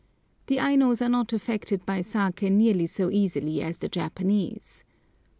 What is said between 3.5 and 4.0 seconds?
as the